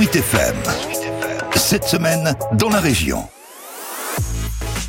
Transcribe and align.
Sweet 0.00 0.16
FM. 0.16 0.56
Cette 1.56 1.84
semaine, 1.84 2.34
dans 2.54 2.70
la 2.70 2.80
région. 2.80 3.18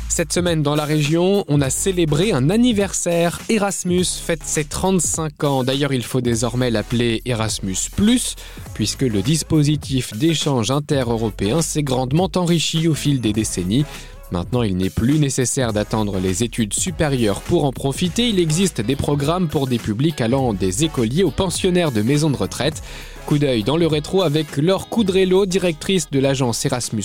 Cette 0.08 0.32
semaine 0.32 0.62
dans 0.62 0.74
la 0.74 0.86
région, 0.86 1.44
on 1.48 1.60
a 1.60 1.68
célébré 1.68 2.32
un 2.32 2.48
anniversaire. 2.48 3.38
Erasmus 3.50 4.04
fête 4.04 4.42
ses 4.42 4.64
35 4.64 5.44
ans. 5.44 5.64
D'ailleurs, 5.64 5.92
il 5.92 6.02
faut 6.02 6.22
désormais 6.22 6.70
l'appeler 6.70 7.20
Erasmus⁇ 7.26 7.74
puisque 8.72 9.02
le 9.02 9.20
dispositif 9.20 10.16
d'échange 10.16 10.70
inter-européen 10.70 11.60
s'est 11.60 11.82
grandement 11.82 12.30
enrichi 12.36 12.88
au 12.88 12.94
fil 12.94 13.20
des 13.20 13.34
décennies. 13.34 13.84
Maintenant, 14.32 14.62
il 14.62 14.78
n'est 14.78 14.88
plus 14.88 15.18
nécessaire 15.18 15.74
d'attendre 15.74 16.18
les 16.18 16.42
études 16.42 16.72
supérieures 16.72 17.42
pour 17.42 17.66
en 17.66 17.70
profiter. 17.70 18.30
Il 18.30 18.38
existe 18.38 18.80
des 18.80 18.96
programmes 18.96 19.48
pour 19.48 19.66
des 19.66 19.78
publics 19.78 20.22
allant 20.22 20.54
des 20.54 20.84
écoliers 20.84 21.22
aux 21.22 21.30
pensionnaires 21.30 21.92
de 21.92 22.00
maisons 22.00 22.30
de 22.30 22.36
retraite. 22.38 22.82
Coup 23.26 23.38
d'œil 23.38 23.62
dans 23.62 23.76
le 23.76 23.86
rétro 23.86 24.22
avec 24.22 24.56
Laure 24.56 24.88
Coudrello, 24.88 25.44
directrice 25.46 26.10
de 26.10 26.18
l'agence 26.18 26.64
Erasmus, 26.64 27.04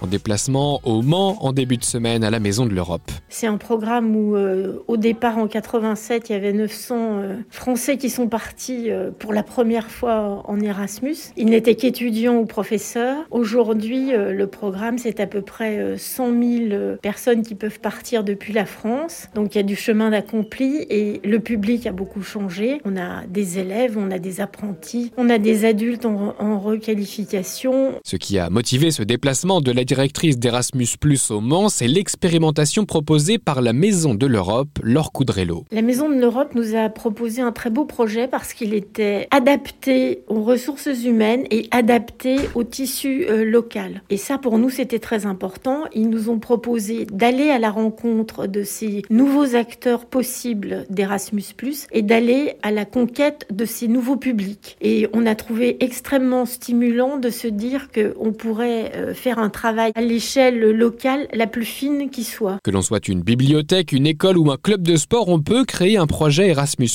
en 0.00 0.06
déplacement 0.06 0.80
au 0.84 1.02
Mans 1.02 1.38
en 1.44 1.52
début 1.52 1.76
de 1.76 1.84
semaine 1.84 2.22
à 2.24 2.30
la 2.30 2.38
Maison 2.38 2.66
de 2.66 2.74
l'Europe. 2.74 3.10
C'est 3.28 3.46
un 3.46 3.56
programme 3.56 4.14
où, 4.14 4.36
euh, 4.36 4.84
au 4.86 4.96
départ 4.96 5.38
en 5.38 5.48
87, 5.48 6.28
il 6.28 6.32
y 6.32 6.36
avait 6.36 6.52
900 6.52 6.96
euh, 6.98 7.36
Français 7.50 7.96
qui 7.96 8.10
sont 8.10 8.28
partis 8.28 8.90
euh, 8.90 9.10
pour 9.18 9.32
la 9.32 9.42
première 9.42 9.90
fois 9.90 10.42
en 10.46 10.60
Erasmus. 10.60 11.16
Ils 11.36 11.46
n'étaient 11.46 11.74
qu'étudiants 11.74 12.36
ou 12.36 12.46
professeurs. 12.46 13.24
Aujourd'hui, 13.30 14.12
le 14.12 14.46
programme, 14.46 14.98
c'est 14.98 15.20
à 15.20 15.26
peu 15.26 15.40
près 15.40 15.96
100 15.96 16.32
000 16.68 16.96
personnes 17.02 17.42
qui 17.42 17.54
peuvent 17.54 17.80
partir 17.80 18.24
depuis 18.24 18.52
la 18.52 18.66
France. 18.66 19.28
Donc 19.34 19.54
il 19.54 19.58
y 19.58 19.60
a 19.60 19.64
du 19.64 19.76
chemin 19.76 20.10
d'accompli 20.10 20.86
et 20.90 21.20
le 21.24 21.40
public 21.40 21.86
a 21.86 21.92
beaucoup 21.92 22.22
changé. 22.22 22.80
On 22.84 22.96
a 22.96 23.26
des 23.26 23.58
élèves, 23.58 23.96
on 23.98 24.10
a 24.10 24.18
des 24.18 24.40
apprentis, 24.40 25.12
on 25.16 25.30
a 25.30 25.38
des 25.38 25.64
adultes 25.64 26.04
en, 26.06 26.34
requalification. 26.58 28.00
Ce 28.04 28.16
qui 28.16 28.38
a 28.38 28.48
motivé 28.48 28.90
ce 28.90 29.02
déplacement 29.02 29.60
de 29.60 29.72
la 29.72 29.84
directrice 29.84 30.38
d'Erasmus 30.38 30.86
Plus 31.00 31.30
au 31.30 31.40
Mans, 31.40 31.68
c'est 31.68 31.88
l'expérimentation 31.88 32.84
proposée 32.84 33.38
par 33.38 33.60
la 33.60 33.72
Maison 33.72 34.14
de 34.14 34.26
l'Europe, 34.26 34.78
Laure 34.82 35.12
Coudrello. 35.12 35.64
La 35.72 35.82
Maison 35.82 36.08
de 36.08 36.14
l'Europe 36.14 36.54
nous 36.54 36.76
a 36.76 36.88
proposé 36.88 37.42
un 37.42 37.52
très 37.52 37.70
beau 37.70 37.84
projet 37.84 38.28
parce 38.28 38.52
qu'il 38.52 38.72
était 38.72 39.26
adapté 39.30 40.22
aux 40.28 40.42
ressources 40.42 41.04
humaines 41.04 41.44
et 41.50 41.68
adapté 41.70 42.36
au 42.54 42.64
tissu 42.64 43.26
euh, 43.28 43.44
local. 43.44 44.02
Et 44.10 44.16
ça, 44.16 44.38
pour 44.38 44.58
nous, 44.58 44.70
c'était 44.70 44.98
très 44.98 45.26
important. 45.26 45.84
Ils 45.94 46.08
nous 46.08 46.23
ont 46.30 46.38
proposé 46.38 47.06
d'aller 47.06 47.50
à 47.50 47.58
la 47.58 47.70
rencontre 47.70 48.46
de 48.46 48.62
ces 48.62 49.02
nouveaux 49.10 49.54
acteurs 49.54 50.06
possibles 50.06 50.86
d'Erasmus 50.90 51.44
et 51.92 52.02
d'aller 52.02 52.54
à 52.62 52.70
la 52.70 52.84
conquête 52.84 53.46
de 53.50 53.64
ces 53.64 53.88
nouveaux 53.88 54.16
publics. 54.16 54.76
Et 54.80 55.08
on 55.12 55.26
a 55.26 55.34
trouvé 55.34 55.76
extrêmement 55.80 56.46
stimulant 56.46 57.18
de 57.18 57.30
se 57.30 57.48
dire 57.48 57.88
qu'on 57.92 58.32
pourrait 58.32 58.92
euh, 58.94 59.14
faire 59.14 59.38
un 59.38 59.50
travail 59.50 59.92
à 59.94 60.00
l'échelle 60.00 60.58
locale 60.58 61.28
la 61.32 61.46
plus 61.46 61.64
fine 61.64 62.10
qui 62.10 62.24
soit. 62.24 62.58
Que 62.62 62.70
l'on 62.70 62.82
soit 62.82 63.08
une 63.08 63.22
bibliothèque, 63.22 63.92
une 63.92 64.06
école 64.06 64.38
ou 64.38 64.50
un 64.50 64.56
club 64.56 64.82
de 64.82 64.96
sport, 64.96 65.28
on 65.28 65.40
peut 65.40 65.64
créer 65.64 65.96
un 65.96 66.06
projet 66.06 66.48
Erasmus+. 66.48 66.88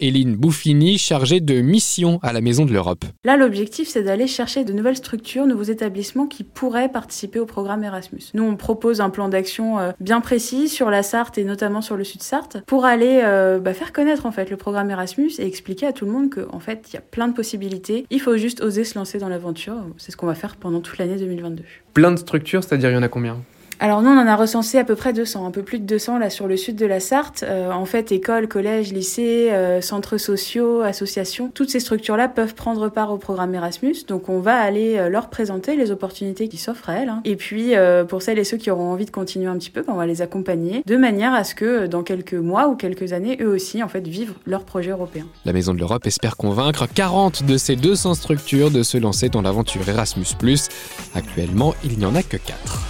Eline 0.00 0.36
Bouffini, 0.36 0.98
chargée 0.98 1.40
de 1.40 1.60
mission 1.60 2.18
à 2.22 2.32
la 2.32 2.40
Maison 2.40 2.64
de 2.64 2.72
l'Europe. 2.72 3.04
Là, 3.24 3.36
l'objectif, 3.36 3.88
c'est 3.88 4.02
d'aller 4.02 4.26
chercher 4.26 4.64
de 4.64 4.72
nouvelles 4.72 4.96
structures, 4.96 5.46
nouveaux 5.46 5.62
établissements 5.62 6.26
qui 6.26 6.44
pourraient 6.44 6.90
participer 6.90 7.38
au 7.38 7.46
programme 7.46 7.84
Erasmus. 7.84 8.22
Nous, 8.34 8.44
on 8.46 8.56
propose 8.56 9.00
un 9.00 9.10
plan 9.10 9.28
d'action 9.28 9.78
euh, 9.78 9.92
bien 10.00 10.20
précis 10.20 10.68
sur 10.68 10.90
la 10.90 11.02
Sarthe 11.02 11.38
et 11.38 11.44
notamment 11.44 11.80
sur 11.80 11.96
le 11.96 12.04
sud 12.04 12.22
Sarthe 12.22 12.58
pour 12.66 12.84
aller 12.84 13.22
euh, 13.24 13.58
bah, 13.58 13.74
faire 13.74 13.92
connaître 13.92 14.26
en 14.26 14.32
fait 14.32 14.50
le 14.50 14.56
programme 14.56 14.90
Erasmus 14.90 15.32
et 15.38 15.46
expliquer 15.46 15.86
à 15.86 15.92
tout 15.92 16.04
le 16.04 16.12
monde 16.12 16.30
qu'en 16.30 16.56
en 16.56 16.60
fait, 16.60 16.88
il 16.90 16.94
y 16.94 16.96
a 16.98 17.02
plein 17.02 17.28
de 17.28 17.34
possibilités. 17.34 18.06
Il 18.10 18.20
faut 18.20 18.36
juste 18.36 18.62
oser 18.62 18.84
se 18.84 18.98
lancer 18.98 19.18
dans 19.18 19.28
l'aventure. 19.28 19.76
C'est 19.98 20.12
ce 20.12 20.16
qu'on 20.16 20.26
va 20.26 20.34
faire 20.34 20.56
pendant 20.56 20.80
toute 20.80 20.98
l'année 20.98 21.16
2022. 21.16 21.62
Plein 21.94 22.10
de 22.10 22.16
structures, 22.16 22.64
c'est-à-dire 22.64 22.90
il 22.90 22.94
y 22.94 22.98
en 22.98 23.02
a 23.02 23.08
combien? 23.08 23.38
Alors 23.78 24.00
nous, 24.00 24.08
on 24.08 24.18
en 24.18 24.26
a 24.26 24.36
recensé 24.36 24.78
à 24.78 24.84
peu 24.84 24.96
près 24.96 25.12
200, 25.12 25.46
un 25.46 25.50
peu 25.50 25.62
plus 25.62 25.78
de 25.78 25.84
200 25.84 26.18
là 26.18 26.30
sur 26.30 26.46
le 26.46 26.56
sud 26.56 26.76
de 26.76 26.86
la 26.86 26.98
Sarthe. 26.98 27.44
Euh, 27.46 27.70
en 27.70 27.84
fait, 27.84 28.10
écoles, 28.10 28.48
collèges, 28.48 28.92
lycées, 28.92 29.48
euh, 29.52 29.82
centres 29.82 30.16
sociaux, 30.16 30.80
associations, 30.80 31.50
toutes 31.52 31.68
ces 31.68 31.80
structures-là 31.80 32.28
peuvent 32.28 32.54
prendre 32.54 32.88
part 32.88 33.12
au 33.12 33.18
programme 33.18 33.54
Erasmus. 33.54 33.96
Donc 34.08 34.30
on 34.30 34.40
va 34.40 34.56
aller 34.56 34.96
euh, 34.96 35.10
leur 35.10 35.28
présenter 35.28 35.76
les 35.76 35.90
opportunités 35.90 36.48
qui 36.48 36.56
s'offrent 36.56 36.88
à 36.88 36.94
elles. 36.94 37.08
Hein. 37.10 37.20
Et 37.24 37.36
puis 37.36 37.74
pour 38.08 38.22
celles 38.22 38.38
et 38.38 38.44
ceux 38.44 38.56
qui 38.56 38.70
auront 38.70 38.92
envie 38.92 39.04
de 39.04 39.10
continuer 39.10 39.46
un 39.46 39.56
petit 39.56 39.70
peu, 39.70 39.82
ben, 39.82 39.92
on 39.92 39.96
va 39.96 40.06
les 40.06 40.22
accompagner 40.22 40.82
de 40.86 40.96
manière 40.96 41.34
à 41.34 41.44
ce 41.44 41.54
que 41.54 41.86
dans 41.86 42.02
quelques 42.02 42.34
mois 42.34 42.68
ou 42.68 42.76
quelques 42.76 43.12
années, 43.12 43.36
eux 43.40 43.48
aussi, 43.48 43.82
en 43.82 43.88
fait, 43.88 44.06
vivent 44.06 44.34
leur 44.46 44.64
projet 44.64 44.90
européen. 44.90 45.26
La 45.44 45.52
Maison 45.52 45.74
de 45.74 45.78
l'Europe 45.78 46.06
espère 46.06 46.36
convaincre 46.36 46.86
40 46.86 47.44
de 47.44 47.56
ces 47.56 47.76
200 47.76 48.14
structures 48.14 48.70
de 48.70 48.82
se 48.82 48.96
lancer 48.98 49.28
dans 49.28 49.42
l'aventure 49.42 49.88
Erasmus+. 49.88 50.26
Actuellement, 51.14 51.74
il 51.84 51.98
n'y 51.98 52.06
en 52.06 52.14
a 52.14 52.22
que 52.22 52.36
4. 52.36 52.85